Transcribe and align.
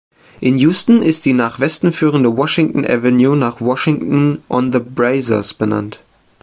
In 0.39 0.57
Houston 0.57 1.03
ist 1.03 1.25
die 1.25 1.33
nach 1.33 1.59
Westen 1.59 1.91
führende 1.91 2.35
Washington 2.35 2.85
Avenue 2.85 3.37
nach 3.37 3.61
Washington-on-the-Brazos 3.61 5.53
benannt. 5.53 5.99